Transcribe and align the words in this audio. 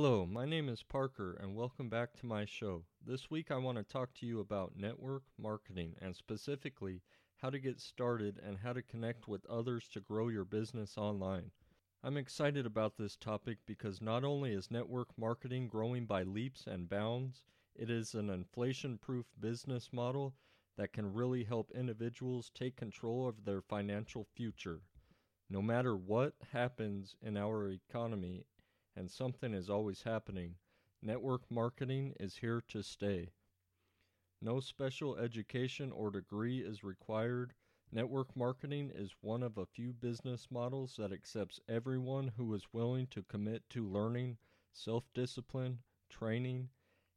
Hello, 0.00 0.26
my 0.26 0.44
name 0.44 0.68
is 0.68 0.84
Parker, 0.84 1.36
and 1.40 1.56
welcome 1.56 1.88
back 1.88 2.14
to 2.14 2.26
my 2.26 2.44
show. 2.44 2.84
This 3.04 3.32
week 3.32 3.50
I 3.50 3.56
want 3.56 3.78
to 3.78 3.82
talk 3.82 4.14
to 4.14 4.26
you 4.26 4.38
about 4.38 4.76
network 4.76 5.24
marketing 5.36 5.96
and 6.00 6.14
specifically 6.14 7.02
how 7.38 7.50
to 7.50 7.58
get 7.58 7.80
started 7.80 8.40
and 8.46 8.58
how 8.58 8.72
to 8.72 8.82
connect 8.82 9.26
with 9.26 9.44
others 9.46 9.88
to 9.88 10.00
grow 10.00 10.28
your 10.28 10.44
business 10.44 10.96
online. 10.96 11.50
I'm 12.04 12.16
excited 12.16 12.64
about 12.64 12.96
this 12.96 13.16
topic 13.16 13.58
because 13.66 14.00
not 14.00 14.22
only 14.22 14.52
is 14.52 14.70
network 14.70 15.08
marketing 15.18 15.66
growing 15.66 16.06
by 16.06 16.22
leaps 16.22 16.64
and 16.66 16.88
bounds, 16.88 17.42
it 17.74 17.90
is 17.90 18.14
an 18.14 18.30
inflation 18.30 18.98
proof 18.98 19.26
business 19.40 19.92
model 19.92 20.36
that 20.76 20.92
can 20.92 21.12
really 21.12 21.42
help 21.42 21.72
individuals 21.72 22.52
take 22.54 22.76
control 22.76 23.26
of 23.26 23.44
their 23.44 23.60
financial 23.60 24.24
future. 24.36 24.80
No 25.50 25.60
matter 25.60 25.96
what 25.96 26.34
happens 26.52 27.16
in 27.20 27.36
our 27.36 27.68
economy 27.68 28.46
and 28.94 29.10
something 29.10 29.52
is 29.52 29.68
always 29.68 30.02
happening. 30.02 30.54
Network 31.02 31.50
marketing 31.50 32.14
is 32.20 32.36
here 32.36 32.62
to 32.68 32.82
stay. 32.82 33.30
No 34.40 34.60
special 34.60 35.16
education 35.16 35.90
or 35.90 36.12
degree 36.12 36.60
is 36.60 36.84
required. 36.84 37.54
Network 37.90 38.36
marketing 38.36 38.90
is 38.94 39.16
one 39.22 39.42
of 39.42 39.56
a 39.56 39.64
few 39.64 39.94
business 39.94 40.48
models 40.50 40.96
that 40.98 41.10
accepts 41.10 41.58
everyone 41.66 42.32
who 42.36 42.52
is 42.52 42.70
willing 42.70 43.06
to 43.06 43.22
commit 43.22 43.62
to 43.70 43.88
learning, 43.88 44.36
self 44.70 45.04
discipline, 45.14 45.78
training, 46.10 46.68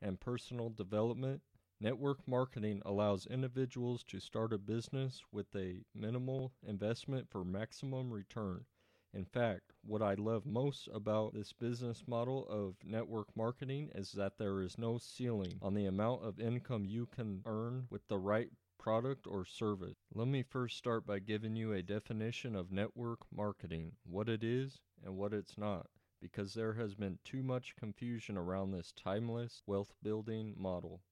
and 0.00 0.20
personal 0.20 0.70
development. 0.70 1.42
Network 1.80 2.26
marketing 2.28 2.82
allows 2.86 3.26
individuals 3.26 4.04
to 4.04 4.20
start 4.20 4.52
a 4.52 4.58
business 4.58 5.22
with 5.32 5.52
a 5.56 5.82
minimal 5.92 6.52
investment 6.64 7.28
for 7.28 7.44
maximum 7.44 8.12
return. 8.12 8.64
In 9.12 9.24
fact, 9.24 9.72
what 9.82 10.02
I 10.02 10.14
love 10.14 10.46
most 10.46 10.88
about 10.94 11.34
this 11.34 11.52
business 11.52 12.06
model 12.06 12.46
of 12.48 12.76
network 12.84 13.36
marketing 13.36 13.90
is 13.92 14.12
that 14.12 14.38
there 14.38 14.60
is 14.60 14.78
no 14.78 14.98
ceiling 14.98 15.58
on 15.60 15.74
the 15.74 15.86
amount 15.86 16.22
of 16.22 16.38
income 16.38 16.84
you 16.84 17.06
can 17.06 17.42
earn 17.44 17.88
with 17.90 18.06
the 18.06 18.18
right 18.18 18.52
product 18.80 19.26
or 19.26 19.44
service. 19.44 19.98
Let 20.14 20.26
me 20.26 20.42
first 20.42 20.78
start 20.78 21.06
by 21.06 21.18
giving 21.18 21.54
you 21.54 21.74
a 21.74 21.82
definition 21.82 22.56
of 22.56 22.72
network 22.72 23.18
marketing, 23.30 23.92
what 24.04 24.26
it 24.26 24.42
is 24.42 24.80
and 25.04 25.18
what 25.18 25.34
it's 25.34 25.58
not, 25.58 25.86
because 26.22 26.54
there 26.54 26.72
has 26.72 26.94
been 26.94 27.18
too 27.22 27.42
much 27.42 27.76
confusion 27.78 28.38
around 28.38 28.70
this 28.70 28.94
timeless 28.96 29.62
wealth 29.66 29.92
building 30.02 30.54
model. 30.56 31.02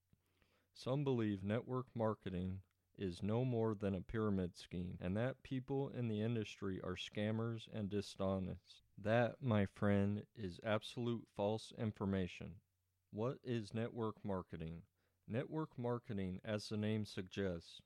Some 0.72 1.04
believe 1.04 1.44
network 1.44 1.84
marketing 1.94 2.60
is 2.96 3.22
no 3.22 3.44
more 3.44 3.74
than 3.74 3.94
a 3.94 4.00
pyramid 4.00 4.56
scheme, 4.56 4.96
and 4.98 5.14
that 5.18 5.42
people 5.42 5.90
in 5.90 6.08
the 6.08 6.22
industry 6.22 6.80
are 6.82 6.96
scammers 6.96 7.68
and 7.72 7.90
dishonest. 7.90 8.82
That, 8.96 9.36
my 9.42 9.66
friend, 9.66 10.22
is 10.34 10.58
absolute 10.64 11.28
false 11.36 11.72
information. 11.78 12.52
What 13.12 13.36
is 13.44 13.74
network 13.74 14.16
marketing? 14.24 14.82
Network 15.30 15.78
marketing, 15.78 16.40
as 16.42 16.68
the 16.68 16.78
name 16.78 17.04
suggests, 17.04 17.82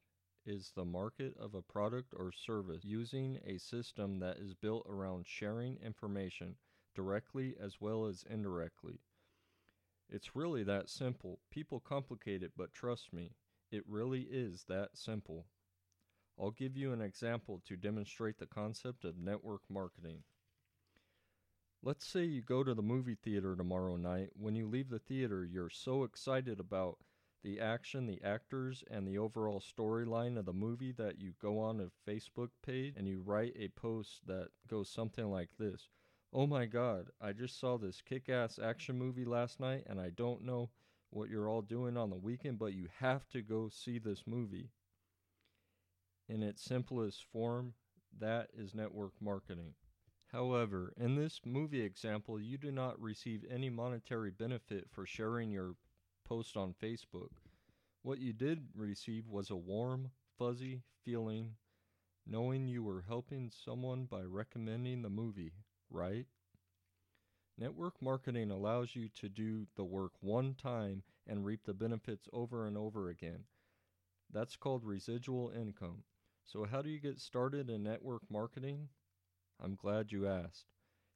is 0.47 0.71
the 0.77 0.85
market 0.85 1.35
of 1.41 1.55
a 1.55 1.63
product 1.63 2.15
or 2.17 2.31
service 2.31 2.85
using 2.85 3.41
a 3.45 3.59
system 3.59 4.21
that 4.21 4.39
is 4.39 4.55
built 4.55 4.87
around 4.89 5.27
sharing 5.27 5.77
information 5.85 6.55
directly 6.95 7.57
as 7.61 7.81
well 7.81 8.07
as 8.07 8.25
indirectly. 8.31 9.01
It's 10.09 10.37
really 10.37 10.63
that 10.65 10.89
simple. 10.89 11.41
People 11.51 11.81
complicate 11.81 12.45
it, 12.45 12.53
but 12.57 12.73
trust 12.73 13.13
me, 13.13 13.33
it 13.73 13.83
really 13.89 14.29
is 14.31 14.65
that 14.69 14.91
simple. 14.95 15.47
I'll 16.39 16.53
give 16.53 16.77
you 16.77 16.93
an 16.93 17.01
example 17.01 17.61
to 17.67 17.77
demonstrate 17.77 18.39
the 18.39 18.47
concept 18.47 19.05
of 19.05 19.19
network 19.19 19.63
marketing. 19.69 20.23
Let's 21.83 22.07
say 22.07 22.23
you 22.23 22.41
go 22.41 22.63
to 22.63 22.75
the 22.75 22.83
movie 22.83 23.17
theater 23.21 23.57
tomorrow 23.57 23.97
night. 23.97 24.31
When 24.35 24.55
you 24.55 24.69
leave 24.69 24.91
the 24.91 25.01
theater, 25.01 25.45
you're 25.45 25.71
so 25.71 26.05
excited 26.05 26.61
about 26.61 26.99
the 27.43 27.61
action, 27.61 28.07
the 28.07 28.23
actors, 28.23 28.85
and 28.91 29.07
the 29.07 29.19
overall 29.19 29.61
storyline 29.61 30.39
of 30.39 30.45
the 30.47 30.53
movie 30.53 30.93
that 30.93 31.19
you 31.21 31.33
go 31.41 31.59
on 31.59 31.81
a 31.81 32.11
Facebook 32.11 32.51
page 32.65 32.95
and 32.97 33.09
you 33.09 33.21
write 33.21 33.57
a 33.59 33.69
post 33.69 34.21
that 34.27 34.49
goes 34.69 34.89
something 34.89 35.31
like 35.31 35.51
this 35.59 35.89
Oh 36.35 36.47
my 36.47 36.65
god, 36.65 37.11
I 37.21 37.33
just 37.33 37.61
saw 37.61 37.77
this 37.77 38.01
kick 38.01 38.29
ass 38.31 38.59
action 38.59 38.99
movie 38.99 39.27
last 39.27 39.61
night 39.61 39.85
and 39.87 40.01
I 40.01 40.11
don't 40.11 40.45
know 40.45 40.71
what 41.11 41.29
you're 41.29 41.49
all 41.49 41.61
doing 41.61 41.97
on 41.99 42.09
the 42.09 42.17
weekend, 42.17 42.59
but 42.59 42.73
you 42.73 42.89
have 43.01 43.29
to 43.31 43.43
go 43.43 43.69
see 43.69 43.99
this 43.99 44.27
movie. 44.27 44.71
In 46.29 46.43
its 46.43 46.63
simplest 46.63 47.25
form, 47.25 47.75
that 48.19 48.49
is 48.55 48.75
network 48.75 49.13
marketing. 49.21 49.75
However, 50.29 50.95
in 50.97 51.17
this 51.17 51.43
movie 51.45 51.83
example, 51.83 52.41
you 52.41 52.57
do 52.57 52.73
not 52.73 52.99
receive 52.99 53.45
any 53.51 53.69
monetary 53.69 54.31
benefit 54.31 54.89
for 54.91 55.05
sharing 55.05 55.51
your 55.51 55.77
post 56.33 56.57
on 56.57 56.75
Facebook. 56.83 57.29
What 58.03 58.19
you 58.19 58.33
did 58.33 58.69
receive 58.75 59.29
was 59.29 59.51
a 59.51 59.55
warm, 59.55 60.13
fuzzy 60.39 60.81
feeling 61.05 61.57
knowing 62.27 62.67
you 62.67 62.83
were 62.83 63.05
helping 63.07 63.51
someone 63.51 64.07
by 64.07 64.23
recommending 64.23 65.03
the 65.03 65.11
movie, 65.11 65.53
right? 65.91 66.25
Network 67.59 68.01
marketing 68.01 68.51
allows 68.51 68.97
you 68.97 69.11
to 69.21 69.29
do 69.29 69.67
the 69.77 69.85
work 69.85 70.13
one 70.23 70.55
time 70.55 71.03
and 71.27 71.45
reap 71.45 71.65
the 71.67 71.75
benefits 71.75 72.27
over 72.33 72.67
and 72.67 72.79
over 72.79 73.11
again. 73.11 73.45
That's 74.33 74.57
called 74.57 74.87
residual 74.87 75.53
income. 75.55 76.05
So, 76.47 76.65
how 76.65 76.81
do 76.81 76.89
you 76.89 76.99
get 76.99 77.21
started 77.21 77.69
in 77.69 77.83
network 77.83 78.23
marketing? 78.31 78.89
I'm 79.63 79.75
glad 79.75 80.13
you 80.13 80.27
asked. 80.27 80.65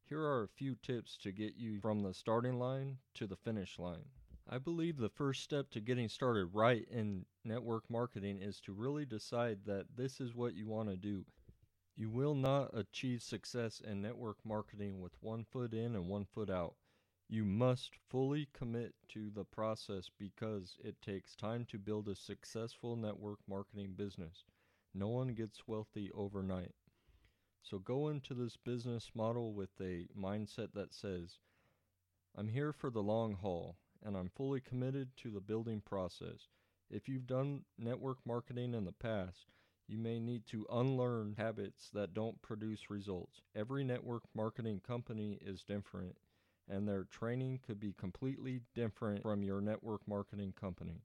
Here 0.07 0.21
are 0.21 0.43
a 0.43 0.59
few 0.59 0.75
tips 0.75 1.17
to 1.23 1.33
get 1.33 1.57
you 1.57 1.81
from 1.81 2.03
the 2.03 2.13
starting 2.13 2.59
line 2.59 2.99
to 3.15 3.27
the 3.27 3.37
finish 3.37 3.79
line. 3.79 4.11
I 4.49 4.59
believe 4.59 4.97
the 4.97 5.09
first 5.09 5.43
step 5.43 5.71
to 5.71 5.81
getting 5.81 6.09
started 6.09 6.55
right 6.55 6.87
in 6.89 7.27
network 7.45 7.91
marketing 7.91 8.43
is 8.43 8.61
to 8.61 8.73
really 8.73 9.05
decide 9.05 9.65
that 9.65 9.97
this 9.97 10.21
is 10.21 10.37
what 10.37 10.55
you 10.55 10.69
want 10.69 10.89
to 10.89 10.97
do. 10.97 11.25
You 11.97 12.11
will 12.11 12.37
not 12.37 12.71
achieve 12.73 13.23
success 13.23 13.81
in 13.81 14.01
network 14.01 14.37
marketing 14.45 15.01
with 15.01 15.21
one 15.21 15.45
foot 15.45 15.75
in 15.75 15.97
and 15.97 16.09
one 16.09 16.27
foot 16.27 16.49
out. 16.49 16.77
You 17.29 17.45
must 17.45 17.97
fully 18.09 18.47
commit 18.53 18.95
to 19.09 19.31
the 19.31 19.45
process 19.45 20.11
because 20.17 20.77
it 20.79 21.03
takes 21.03 21.35
time 21.35 21.65
to 21.71 21.79
build 21.79 22.07
a 22.07 22.15
successful 22.15 22.95
network 22.95 23.41
marketing 23.49 23.95
business. 23.97 24.45
No 24.95 25.09
one 25.09 25.35
gets 25.35 25.67
wealthy 25.67 26.13
overnight. 26.13 26.77
So 27.63 27.81
go 27.81 28.07
into 28.07 28.33
this 28.33 28.57
business 28.57 29.11
model 29.13 29.55
with 29.55 29.71
a 29.81 30.07
mindset 30.17 30.73
that 30.75 30.95
says, 30.95 31.41
I'm 32.37 32.47
here 32.47 32.73
for 32.73 32.91
the 32.91 33.03
long 33.03 33.35
haul 33.35 33.77
and 34.07 34.17
I'm 34.17 34.31
fully 34.37 34.61
committed 34.61 35.09
to 35.19 35.31
the 35.31 35.41
building 35.41 35.83
process. 35.85 36.49
If 36.89 37.09
you've 37.09 37.27
done 37.27 37.65
network 37.77 38.19
marketing 38.25 38.73
in 38.73 38.85
the 38.85 38.93
past, 38.93 39.47
you 39.89 39.99
may 39.99 40.21
need 40.21 40.47
to 40.47 40.67
unlearn 40.71 41.35
habits 41.37 41.91
that 41.93 42.15
don't 42.15 42.41
produce 42.41 42.89
results. 42.89 43.43
Every 43.55 43.83
network 43.83 44.23
marketing 44.35 44.81
company 44.87 45.39
is 45.45 45.65
different, 45.65 46.17
and 46.69 46.89
their 46.89 47.05
training 47.05 47.61
could 47.67 47.81
be 47.81 47.93
completely 47.93 48.61
different 48.75 49.23
from 49.23 49.43
your 49.43 49.61
network 49.61 50.07
marketing 50.07 50.55
company. 50.59 51.03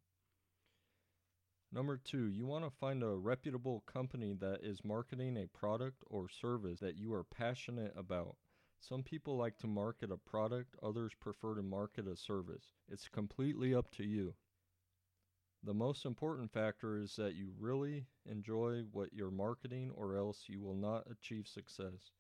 Number 1.72 1.98
two, 1.98 2.28
you 2.28 2.46
want 2.46 2.66
to 2.66 2.78
find 2.80 3.02
a 3.02 3.08
reputable 3.08 3.82
company 3.92 4.34
that 4.40 4.60
is 4.62 4.84
marketing 4.84 5.38
a 5.38 5.48
product 5.48 6.04
or 6.08 6.28
service 6.30 6.80
that 6.82 6.98
you 6.98 7.14
are 7.14 7.24
passionate 7.24 7.94
about. 7.96 8.36
Some 8.82 9.04
people 9.04 9.38
like 9.38 9.58
to 9.60 9.68
market 9.68 10.12
a 10.12 10.18
product, 10.18 10.76
others 10.82 11.14
prefer 11.14 11.54
to 11.54 11.62
market 11.62 12.08
a 12.08 12.16
service. 12.16 12.74
It's 12.90 13.08
completely 13.08 13.76
up 13.76 13.92
to 13.92 14.04
you. 14.04 14.34
The 15.64 15.76
most 15.76 16.04
important 16.04 16.52
factor 16.52 16.98
is 16.98 17.16
that 17.16 17.36
you 17.36 17.54
really 17.60 18.08
enjoy 18.26 18.86
what 18.92 19.14
you're 19.14 19.30
marketing, 19.30 19.92
or 19.96 20.16
else 20.16 20.46
you 20.48 20.60
will 20.60 20.76
not 20.76 21.06
achieve 21.12 21.48
success. 21.48 22.12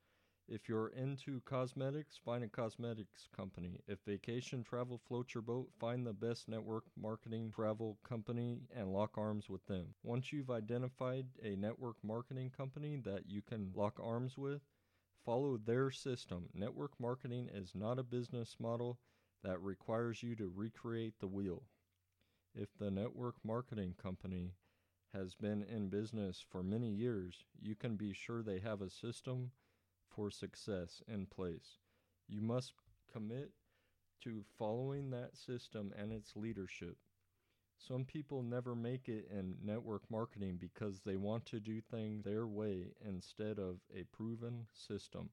If 0.47 0.69
you're 0.69 0.89
into 0.89 1.41
cosmetics, 1.41 2.17
find 2.23 2.43
a 2.43 2.47
cosmetics 2.47 3.27
company. 3.35 3.79
If 3.87 3.97
vacation 4.05 4.63
travel 4.63 4.99
floats 5.07 5.33
your 5.33 5.41
boat, 5.41 5.69
find 5.79 6.05
the 6.05 6.13
best 6.13 6.47
network 6.47 6.83
marketing 6.95 7.51
travel 7.51 7.97
company 8.07 8.59
and 8.75 8.93
lock 8.93 9.17
arms 9.17 9.49
with 9.49 9.65
them. 9.65 9.95
Once 10.03 10.31
you've 10.31 10.51
identified 10.51 11.25
a 11.41 11.55
network 11.55 11.95
marketing 12.03 12.51
company 12.55 12.97
that 12.97 13.27
you 13.27 13.41
can 13.41 13.71
lock 13.73 13.99
arms 13.99 14.37
with, 14.37 14.61
follow 15.25 15.57
their 15.57 15.91
system. 15.91 16.49
Network 16.53 16.91
marketing 16.99 17.49
is 17.53 17.71
not 17.75 17.99
a 17.99 18.03
business 18.03 18.55
model 18.59 18.99
that 19.43 19.61
requires 19.61 20.21
you 20.23 20.35
to 20.35 20.51
recreate 20.53 21.15
the 21.19 21.27
wheel. 21.27 21.63
If 22.53 22.69
the 22.77 22.91
network 22.91 23.35
marketing 23.43 23.95
company 24.01 24.55
has 25.13 25.35
been 25.35 25.63
in 25.63 25.89
business 25.89 26.43
for 26.49 26.63
many 26.63 26.89
years, 26.89 27.45
you 27.59 27.75
can 27.75 27.95
be 27.95 28.13
sure 28.13 28.41
they 28.41 28.59
have 28.59 28.81
a 28.81 28.89
system 28.89 29.51
for 30.09 30.29
success 30.29 31.01
in 31.07 31.25
place. 31.25 31.79
You 32.27 32.41
must 32.41 32.73
commit 33.11 33.51
to 34.23 34.43
following 34.57 35.09
that 35.11 35.37
system 35.37 35.93
and 35.97 36.11
its 36.11 36.35
leadership. 36.35 36.97
Some 37.87 38.05
people 38.05 38.43
never 38.43 38.75
make 38.75 39.09
it 39.09 39.27
in 39.31 39.55
network 39.63 40.03
marketing 40.09 40.57
because 40.59 41.01
they 41.01 41.15
want 41.15 41.45
to 41.47 41.59
do 41.59 41.81
things 41.81 42.23
their 42.23 42.45
way 42.45 42.93
instead 43.03 43.57
of 43.57 43.79
a 43.95 44.03
proven 44.03 44.67
system. 44.71 45.31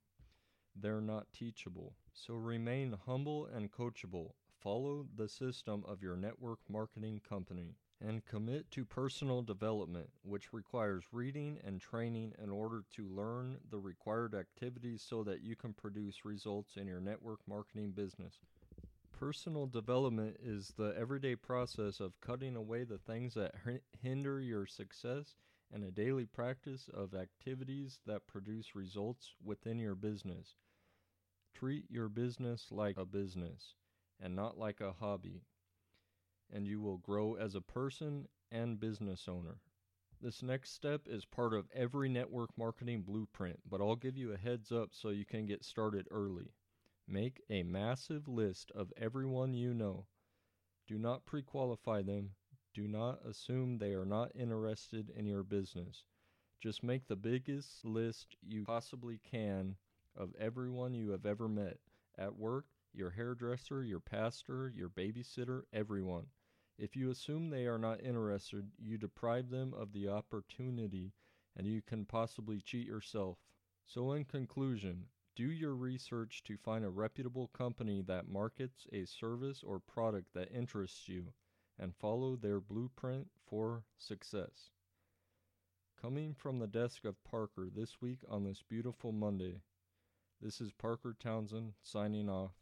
They're 0.74 1.00
not 1.02 1.32
teachable. 1.32 1.94
So 2.14 2.34
remain 2.34 2.96
humble 3.06 3.46
and 3.46 3.70
coachable. 3.70 4.32
Follow 4.60 5.06
the 5.14 5.28
system 5.28 5.84
of 5.86 6.02
your 6.02 6.16
network 6.16 6.60
marketing 6.68 7.20
company 7.28 7.74
and 8.00 8.24
commit 8.24 8.70
to 8.70 8.84
personal 8.84 9.42
development, 9.42 10.08
which 10.22 10.52
requires 10.52 11.04
reading 11.12 11.58
and 11.64 11.80
training 11.80 12.32
in 12.42 12.48
order 12.48 12.84
to 12.94 13.08
learn 13.08 13.58
the 13.70 13.78
required 13.78 14.34
activities 14.34 15.04
so 15.06 15.22
that 15.24 15.42
you 15.42 15.54
can 15.54 15.74
produce 15.74 16.24
results 16.24 16.76
in 16.76 16.86
your 16.86 17.00
network 17.00 17.40
marketing 17.46 17.90
business. 17.90 18.40
Personal 19.18 19.66
development 19.66 20.36
is 20.40 20.74
the 20.76 20.94
everyday 20.96 21.34
process 21.34 21.98
of 21.98 22.20
cutting 22.20 22.54
away 22.54 22.84
the 22.84 22.98
things 22.98 23.34
that 23.34 23.52
hinder 24.00 24.40
your 24.40 24.64
success 24.64 25.34
and 25.72 25.82
a 25.82 25.90
daily 25.90 26.24
practice 26.24 26.88
of 26.94 27.14
activities 27.14 27.98
that 28.06 28.28
produce 28.28 28.76
results 28.76 29.34
within 29.44 29.80
your 29.80 29.96
business. 29.96 30.54
Treat 31.52 31.90
your 31.90 32.08
business 32.08 32.68
like 32.70 32.96
a 32.96 33.04
business 33.04 33.74
and 34.20 34.36
not 34.36 34.56
like 34.56 34.80
a 34.80 34.92
hobby 34.92 35.42
and 36.48 36.64
you 36.64 36.80
will 36.80 36.98
grow 36.98 37.34
as 37.34 37.56
a 37.56 37.60
person 37.60 38.28
and 38.52 38.78
business 38.78 39.26
owner. 39.28 39.56
This 40.20 40.44
next 40.44 40.74
step 40.74 41.02
is 41.06 41.24
part 41.24 41.54
of 41.54 41.66
every 41.74 42.08
network 42.08 42.50
marketing 42.56 43.02
blueprint, 43.02 43.58
but 43.68 43.80
I'll 43.80 43.96
give 43.96 44.16
you 44.16 44.32
a 44.32 44.38
heads 44.38 44.70
up 44.70 44.90
so 44.92 45.10
you 45.10 45.24
can 45.24 45.44
get 45.44 45.64
started 45.64 46.06
early. 46.12 46.52
Make 47.10 47.40
a 47.48 47.62
massive 47.62 48.28
list 48.28 48.70
of 48.72 48.92
everyone 48.94 49.54
you 49.54 49.72
know. 49.72 50.06
Do 50.86 50.98
not 50.98 51.24
pre 51.24 51.42
qualify 51.42 52.02
them. 52.02 52.34
Do 52.74 52.86
not 52.86 53.24
assume 53.24 53.78
they 53.78 53.94
are 53.94 54.04
not 54.04 54.36
interested 54.36 55.08
in 55.08 55.24
your 55.24 55.42
business. 55.42 56.04
Just 56.60 56.82
make 56.82 57.06
the 57.06 57.16
biggest 57.16 57.82
list 57.82 58.36
you 58.42 58.64
possibly 58.66 59.18
can 59.18 59.76
of 60.14 60.34
everyone 60.38 60.92
you 60.92 61.08
have 61.08 61.24
ever 61.24 61.48
met 61.48 61.78
at 62.18 62.36
work, 62.36 62.66
your 62.92 63.08
hairdresser, 63.08 63.82
your 63.82 64.00
pastor, 64.00 64.68
your 64.68 64.90
babysitter, 64.90 65.62
everyone. 65.72 66.26
If 66.76 66.94
you 66.94 67.10
assume 67.10 67.48
they 67.48 67.66
are 67.66 67.78
not 67.78 68.02
interested, 68.02 68.70
you 68.76 68.98
deprive 68.98 69.48
them 69.48 69.72
of 69.72 69.94
the 69.94 70.08
opportunity 70.08 71.14
and 71.56 71.66
you 71.66 71.80
can 71.80 72.04
possibly 72.04 72.60
cheat 72.60 72.86
yourself. 72.86 73.38
So, 73.86 74.12
in 74.12 74.26
conclusion, 74.26 75.06
do 75.38 75.52
your 75.52 75.76
research 75.76 76.42
to 76.42 76.56
find 76.56 76.84
a 76.84 76.90
reputable 76.90 77.46
company 77.56 78.02
that 78.04 78.28
markets 78.28 78.88
a 78.92 79.04
service 79.04 79.62
or 79.64 79.78
product 79.78 80.34
that 80.34 80.50
interests 80.52 81.08
you 81.08 81.26
and 81.78 81.94
follow 81.94 82.34
their 82.34 82.58
blueprint 82.58 83.28
for 83.48 83.84
success. 83.96 84.72
Coming 86.02 86.34
from 86.34 86.58
the 86.58 86.66
desk 86.66 87.04
of 87.04 87.22
Parker 87.22 87.68
this 87.72 88.02
week 88.02 88.18
on 88.28 88.42
this 88.42 88.64
beautiful 88.68 89.12
Monday, 89.12 89.60
this 90.42 90.60
is 90.60 90.72
Parker 90.72 91.14
Townsend 91.16 91.74
signing 91.84 92.28
off. 92.28 92.54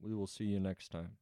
We 0.00 0.14
will 0.14 0.26
see 0.26 0.44
you 0.44 0.60
next 0.60 0.88
time. 0.88 1.18